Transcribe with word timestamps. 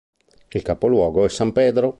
Il 0.49 0.63
capoluogo 0.63 1.25
è 1.25 1.29
San 1.29 1.51
Pedro. 1.51 1.89